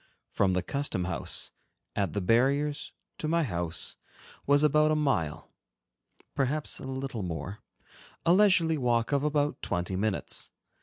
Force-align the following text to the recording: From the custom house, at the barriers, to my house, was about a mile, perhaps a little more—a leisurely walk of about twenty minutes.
From 0.31 0.53
the 0.53 0.63
custom 0.63 1.03
house, 1.05 1.51
at 1.95 2.13
the 2.13 2.21
barriers, 2.21 2.91
to 3.19 3.27
my 3.27 3.43
house, 3.43 3.97
was 4.47 4.63
about 4.63 4.89
a 4.89 4.95
mile, 4.95 5.51
perhaps 6.33 6.79
a 6.79 6.87
little 6.87 7.21
more—a 7.21 8.33
leisurely 8.33 8.79
walk 8.79 9.11
of 9.11 9.23
about 9.23 9.61
twenty 9.61 9.95
minutes. 9.95 10.49